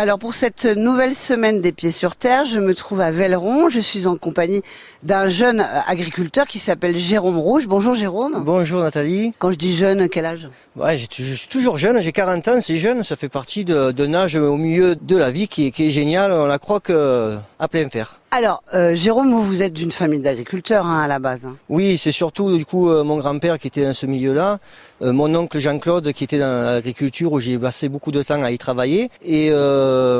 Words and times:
Alors 0.00 0.20
pour 0.20 0.32
cette 0.32 0.64
nouvelle 0.64 1.12
semaine 1.12 1.60
des 1.60 1.72
pieds 1.72 1.90
sur 1.90 2.14
terre, 2.14 2.44
je 2.44 2.60
me 2.60 2.72
trouve 2.72 3.00
à 3.00 3.10
Velleron. 3.10 3.68
Je 3.68 3.80
suis 3.80 4.06
en 4.06 4.14
compagnie 4.16 4.62
d'un 5.02 5.26
jeune 5.26 5.66
agriculteur 5.88 6.46
qui 6.46 6.60
s'appelle 6.60 6.96
Jérôme 6.96 7.36
Rouge. 7.36 7.66
Bonjour 7.66 7.94
Jérôme. 7.94 8.44
Bonjour 8.44 8.80
Nathalie. 8.80 9.34
Quand 9.40 9.50
je 9.50 9.56
dis 9.56 9.74
jeune, 9.74 10.08
quel 10.08 10.24
âge? 10.24 10.48
Ouais, 10.76 10.96
je 10.96 11.34
suis 11.34 11.48
toujours 11.48 11.78
jeune, 11.78 12.00
j'ai 12.00 12.12
40 12.12 12.46
ans, 12.46 12.60
c'est 12.60 12.76
jeune, 12.76 13.02
ça 13.02 13.16
fait 13.16 13.28
partie 13.28 13.64
d'un 13.64 14.14
âge 14.14 14.36
au 14.36 14.56
milieu 14.56 14.94
de 14.94 15.16
la 15.16 15.32
vie 15.32 15.48
qui 15.48 15.66
est, 15.66 15.70
qui 15.72 15.88
est 15.88 15.90
génial, 15.90 16.30
on 16.30 16.46
la 16.46 16.60
croit 16.60 16.78
que 16.78 17.34
à 17.58 17.66
plein 17.66 17.88
fer. 17.88 18.20
Alors, 18.30 18.62
euh, 18.74 18.94
Jérôme, 18.94 19.30
vous, 19.32 19.42
vous 19.42 19.62
êtes 19.62 19.72
d'une 19.72 19.90
famille 19.90 20.20
d'agriculteurs 20.20 20.84
hein, 20.84 21.00
à 21.00 21.06
la 21.08 21.18
base. 21.18 21.46
hein. 21.46 21.56
Oui, 21.70 21.96
c'est 21.96 22.12
surtout 22.12 22.54
du 22.58 22.66
coup 22.66 22.90
euh, 22.90 23.02
mon 23.02 23.16
grand-père 23.16 23.58
qui 23.58 23.68
était 23.68 23.84
dans 23.84 23.94
ce 23.94 24.04
milieu-là, 24.04 24.58
euh, 25.00 25.12
mon 25.14 25.34
oncle 25.34 25.58
Jean-Claude 25.58 26.12
qui 26.12 26.24
était 26.24 26.38
dans 26.38 26.64
l'agriculture 26.66 27.32
où 27.32 27.40
j'ai 27.40 27.58
passé 27.58 27.88
beaucoup 27.88 28.12
de 28.12 28.22
temps 28.22 28.42
à 28.42 28.50
y 28.50 28.58
travailler 28.58 29.08
et 29.24 29.50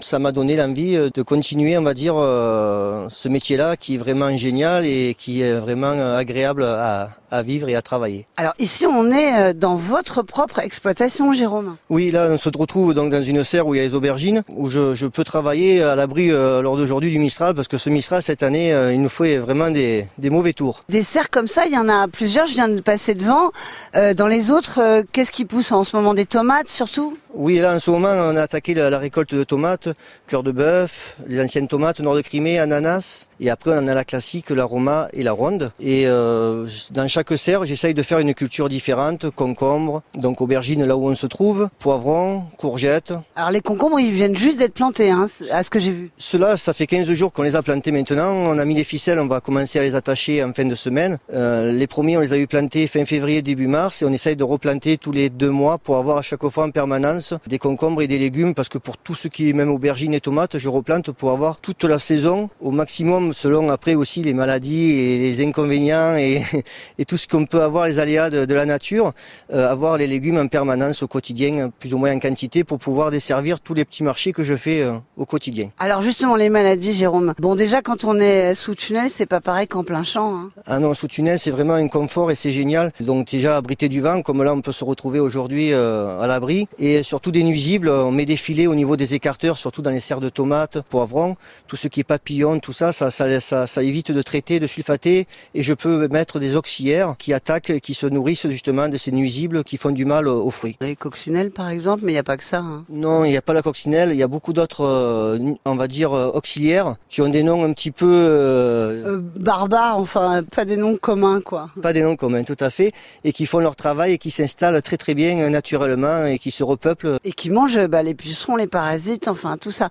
ça 0.00 0.18
m'a 0.18 0.32
donné 0.32 0.56
l'envie 0.56 0.96
de 1.14 1.22
continuer, 1.22 1.78
on 1.78 1.82
va 1.82 1.94
dire, 1.94 2.14
ce 2.16 3.28
métier-là 3.28 3.76
qui 3.76 3.94
est 3.94 3.98
vraiment 3.98 4.36
génial 4.36 4.84
et 4.84 5.14
qui 5.16 5.42
est 5.42 5.52
vraiment 5.54 5.92
agréable 6.16 6.64
à, 6.64 7.10
à 7.30 7.42
vivre 7.42 7.68
et 7.68 7.76
à 7.76 7.82
travailler. 7.82 8.26
Alors 8.36 8.54
ici, 8.58 8.84
on 8.86 9.12
est 9.12 9.54
dans 9.54 9.76
votre 9.76 10.22
propre 10.22 10.58
exploitation, 10.58 11.32
Jérôme. 11.32 11.76
Oui, 11.88 12.10
là, 12.10 12.28
on 12.30 12.36
se 12.36 12.48
retrouve 12.48 12.94
donc 12.94 13.12
dans 13.12 13.22
une 13.22 13.44
serre 13.44 13.66
où 13.66 13.74
il 13.74 13.78
y 13.78 13.80
a 13.80 13.84
les 13.84 13.94
aubergines, 13.94 14.42
où 14.48 14.68
je, 14.70 14.96
je 14.96 15.06
peux 15.06 15.24
travailler 15.24 15.82
à 15.82 15.94
l'abri 15.94 16.28
lors 16.30 16.76
d'aujourd'hui 16.76 17.10
du 17.10 17.18
Mistral, 17.20 17.54
parce 17.54 17.68
que 17.68 17.78
ce 17.78 17.91
Cette 18.00 18.42
année, 18.42 18.72
euh, 18.72 18.92
il 18.92 19.02
nous 19.02 19.08
fait 19.08 19.36
vraiment 19.36 19.70
des, 19.70 20.06
des 20.18 20.30
mauvais 20.30 20.52
tours. 20.52 20.84
Des 20.88 21.02
serres 21.02 21.30
comme 21.30 21.46
ça, 21.46 21.66
il 21.66 21.72
y 21.72 21.78
en 21.78 21.88
a 21.88 22.08
plusieurs. 22.08 22.46
Je 22.46 22.54
viens 22.54 22.68
de 22.68 22.80
passer 22.80 23.14
devant. 23.14 23.50
Euh, 23.96 24.14
dans 24.14 24.26
les 24.26 24.50
autres, 24.50 24.80
euh, 24.80 25.02
qu'est-ce 25.12 25.30
qui 25.30 25.44
pousse 25.44 25.72
en 25.72 25.84
ce 25.84 25.94
moment? 25.96 26.14
Des 26.14 26.26
tomates, 26.26 26.68
surtout? 26.68 27.16
Oui, 27.34 27.58
là, 27.58 27.74
en 27.74 27.80
ce 27.80 27.90
moment, 27.90 28.10
on 28.10 28.36
a 28.36 28.42
attaqué 28.42 28.74
la, 28.74 28.90
la 28.90 28.98
récolte 28.98 29.34
de 29.34 29.44
tomates, 29.44 29.88
cœur 30.26 30.42
de 30.42 30.52
bœuf, 30.52 31.16
les 31.26 31.42
anciennes 31.42 31.68
tomates, 31.68 32.00
nord 32.00 32.14
de 32.14 32.20
Crimée, 32.20 32.58
ananas, 32.58 33.26
et 33.40 33.48
après, 33.48 33.72
on 33.74 33.88
a 33.88 33.94
la 33.94 34.04
classique, 34.04 34.50
la 34.50 34.64
roma 34.64 35.08
et 35.14 35.22
la 35.22 35.32
ronde. 35.32 35.72
Et 35.80 36.06
euh, 36.06 36.66
dans 36.90 37.08
chaque 37.08 37.36
serre, 37.38 37.64
j'essaye 37.64 37.94
de 37.94 38.02
faire 38.02 38.18
une 38.18 38.34
culture 38.34 38.68
différente, 38.68 39.30
concombre, 39.30 40.02
donc 40.14 40.40
aubergine 40.40 40.84
là 40.84 40.96
où 40.96 41.08
on 41.08 41.14
se 41.14 41.26
trouve, 41.26 41.68
poivrons, 41.78 42.44
courgettes, 42.58 43.14
Alors 43.34 43.50
les 43.50 43.60
concombres, 43.60 43.98
ils 43.98 44.12
viennent 44.12 44.36
juste 44.36 44.58
d'être 44.58 44.74
plantés, 44.74 45.10
hein, 45.10 45.26
à 45.50 45.62
ce 45.62 45.70
que 45.70 45.80
j'ai 45.80 45.90
vu. 45.90 46.10
Cela, 46.18 46.56
ça 46.56 46.72
fait 46.72 46.86
15 46.86 47.10
jours 47.14 47.32
qu'on 47.32 47.42
les 47.42 47.56
a 47.56 47.62
plantés 47.62 47.92
maintenant. 47.92 48.32
On 48.32 48.58
a 48.58 48.64
mis 48.64 48.74
les 48.74 48.84
ficelles, 48.84 49.18
on 49.18 49.26
va 49.26 49.40
commencer 49.40 49.78
à 49.78 49.82
les 49.82 49.94
attacher 49.94 50.44
en 50.44 50.52
fin 50.52 50.64
de 50.64 50.74
semaine. 50.74 51.18
Euh, 51.32 51.72
les 51.72 51.86
premiers, 51.86 52.18
on 52.18 52.20
les 52.20 52.32
a 52.32 52.38
eu 52.38 52.46
plantés 52.46 52.86
fin 52.86 53.04
février, 53.04 53.42
début 53.42 53.66
mars, 53.66 54.02
et 54.02 54.04
on 54.04 54.12
essaye 54.12 54.36
de 54.36 54.44
replanter 54.44 54.98
tous 54.98 55.12
les 55.12 55.30
deux 55.30 55.50
mois 55.50 55.78
pour 55.78 55.96
avoir 55.96 56.18
à 56.18 56.22
chaque 56.22 56.46
fois 56.48 56.64
en 56.64 56.70
permanence 56.70 57.21
des 57.46 57.58
concombres 57.58 58.02
et 58.02 58.06
des 58.08 58.18
légumes, 58.18 58.54
parce 58.54 58.68
que 58.68 58.78
pour 58.78 58.96
tout 58.98 59.14
ce 59.14 59.28
qui 59.28 59.48
est 59.48 59.52
même 59.52 59.70
aubergines 59.70 60.14
et 60.14 60.20
tomates, 60.20 60.58
je 60.58 60.68
replante 60.68 61.10
pour 61.12 61.30
avoir 61.30 61.58
toute 61.58 61.84
la 61.84 61.98
saison 61.98 62.50
au 62.60 62.70
maximum, 62.70 63.32
selon 63.32 63.68
après 63.70 63.94
aussi 63.94 64.22
les 64.22 64.34
maladies 64.34 64.90
et 64.92 65.18
les 65.18 65.44
inconvénients 65.44 66.16
et, 66.16 66.42
et 66.98 67.04
tout 67.04 67.16
ce 67.16 67.26
qu'on 67.28 67.46
peut 67.46 67.62
avoir, 67.62 67.86
les 67.86 67.98
aléas 67.98 68.30
de, 68.30 68.44
de 68.44 68.54
la 68.54 68.66
nature, 68.66 69.12
euh, 69.52 69.70
avoir 69.70 69.96
les 69.96 70.06
légumes 70.06 70.38
en 70.38 70.46
permanence 70.48 71.02
au 71.02 71.08
quotidien, 71.08 71.70
plus 71.78 71.94
ou 71.94 71.98
moins 71.98 72.12
en 72.14 72.18
quantité, 72.18 72.64
pour 72.64 72.78
pouvoir 72.78 73.10
desservir 73.10 73.60
tous 73.60 73.74
les 73.74 73.84
petits 73.84 74.02
marchés 74.02 74.32
que 74.32 74.44
je 74.44 74.56
fais 74.56 74.82
euh, 74.82 74.92
au 75.16 75.24
quotidien. 75.26 75.70
Alors 75.78 76.02
justement, 76.02 76.36
les 76.36 76.48
maladies, 76.48 76.92
Jérôme. 76.92 77.34
Bon, 77.38 77.54
déjà, 77.54 77.82
quand 77.82 78.04
on 78.04 78.18
est 78.18 78.54
sous 78.54 78.74
tunnel, 78.74 79.08
c'est 79.10 79.26
pas 79.26 79.40
pareil 79.40 79.66
qu'en 79.66 79.84
plein 79.84 80.02
champ. 80.02 80.34
hein. 80.34 80.50
Ah 80.66 80.78
non, 80.78 80.94
sous 80.94 81.08
tunnel, 81.08 81.38
c'est 81.38 81.50
vraiment 81.50 81.74
un 81.74 81.88
confort 81.88 82.30
et 82.30 82.34
c'est 82.34 82.50
génial. 82.52 82.92
Donc 83.00 83.28
déjà 83.28 83.56
abrité 83.56 83.88
du 83.88 84.00
vent, 84.00 84.22
comme 84.22 84.42
là 84.42 84.52
on 84.54 84.60
peut 84.60 84.72
se 84.72 84.84
retrouver 84.84 85.20
aujourd'hui 85.20 85.72
euh, 85.72 86.20
à 86.20 86.26
l'abri. 86.26 86.68
Et 86.78 87.02
surtout 87.12 87.30
des 87.30 87.42
nuisibles, 87.42 87.90
on 87.90 88.10
met 88.10 88.24
des 88.24 88.36
filets 88.38 88.66
au 88.66 88.74
niveau 88.74 88.96
des 88.96 89.12
écarteurs, 89.12 89.58
surtout 89.58 89.82
dans 89.82 89.90
les 89.90 90.00
serres 90.00 90.20
de 90.20 90.30
tomates, 90.30 90.80
poivrons, 90.88 91.36
tout 91.68 91.76
ce 91.76 91.86
qui 91.88 92.00
est 92.00 92.04
papillon, 92.04 92.58
tout 92.58 92.72
ça, 92.72 92.90
ça, 92.90 93.10
ça, 93.10 93.38
ça, 93.38 93.66
ça 93.66 93.82
évite 93.82 94.12
de 94.12 94.22
traiter, 94.22 94.60
de 94.60 94.66
sulfater. 94.66 95.26
Et 95.54 95.62
je 95.62 95.74
peux 95.74 96.08
mettre 96.08 96.38
des 96.38 96.56
auxiliaires 96.56 97.14
qui 97.18 97.34
attaquent, 97.34 97.80
qui 97.80 97.92
se 97.92 98.06
nourrissent 98.06 98.48
justement 98.48 98.88
de 98.88 98.96
ces 98.96 99.12
nuisibles 99.12 99.62
qui 99.62 99.76
font 99.76 99.90
du 99.90 100.06
mal 100.06 100.26
aux 100.26 100.50
fruits. 100.50 100.78
Les 100.80 100.96
coccinelles, 100.96 101.50
par 101.50 101.68
exemple, 101.68 102.00
mais 102.06 102.12
il 102.12 102.14
n'y 102.14 102.18
a 102.18 102.22
pas 102.22 102.38
que 102.38 102.44
ça. 102.44 102.60
hein. 102.60 102.84
Non, 102.88 103.26
il 103.26 103.30
n'y 103.32 103.36
a 103.36 103.42
pas 103.42 103.52
la 103.52 103.60
coccinelle, 103.60 104.08
il 104.12 104.16
y 104.16 104.22
a 104.22 104.28
beaucoup 104.28 104.54
d'autres, 104.54 104.86
euh, 104.86 105.38
on 105.66 105.74
va 105.74 105.88
dire, 105.88 106.14
euh, 106.14 106.28
auxiliaires 106.32 106.94
qui 107.10 107.20
ont 107.20 107.28
des 107.28 107.42
noms 107.42 107.62
un 107.62 107.74
petit 107.74 107.90
peu... 107.90 108.10
euh, 108.10 109.16
Euh, 109.16 109.20
barbares, 109.38 109.98
enfin, 109.98 110.42
pas 110.44 110.64
des 110.64 110.78
noms 110.78 110.96
communs, 110.96 111.42
quoi. 111.42 111.68
pas 111.82 111.92
des 111.92 112.00
noms 112.02 112.16
communs, 112.16 112.42
tout 112.44 112.56
à 112.60 112.70
fait, 112.70 112.92
et 113.22 113.32
qui 113.34 113.44
font 113.44 113.58
leur 113.58 113.76
travail 113.76 114.12
et 114.14 114.18
qui 114.18 114.30
s'installent 114.30 114.80
très 114.80 114.96
très 114.96 115.14
bien 115.14 115.50
naturellement 115.50 116.24
et 116.24 116.38
qui 116.38 116.50
se 116.50 116.62
repeuplent 116.62 117.01
Et 117.24 117.32
qui 117.32 117.50
mangent 117.50 117.86
bah, 117.88 118.02
les 118.02 118.14
pucerons, 118.14 118.56
les 118.56 118.66
parasites, 118.66 119.28
enfin, 119.28 119.56
tout 119.56 119.70
ça. 119.70 119.88